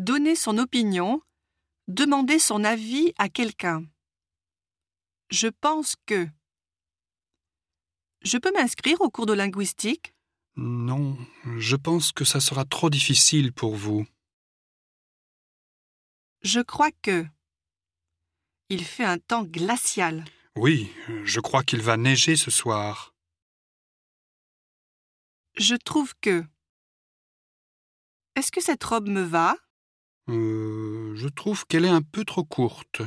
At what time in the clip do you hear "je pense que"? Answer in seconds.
5.28-6.26, 11.58-12.24